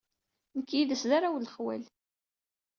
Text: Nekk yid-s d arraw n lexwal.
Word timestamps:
Nekk 0.57 0.69
yid-s 0.73 1.03
d 1.09 1.11
arraw 1.17 1.33
n 1.35 1.41
lexwal. 1.43 1.83